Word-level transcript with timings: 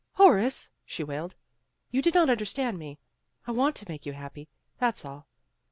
"Horace," 0.13 0.71
she 0.83 1.03
wailed, 1.03 1.35
"you 1.91 2.01
did 2.01 2.15
not 2.15 2.27
under 2.27 2.43
stand 2.45 2.79
me. 2.79 2.97
I 3.45 3.51
want 3.51 3.75
to 3.75 3.85
make 3.87 4.03
you 4.03 4.13
happy, 4.13 4.49
that's 4.79 5.05
all. 5.05 5.27